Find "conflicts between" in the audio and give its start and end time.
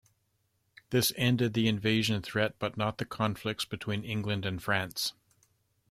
3.05-4.03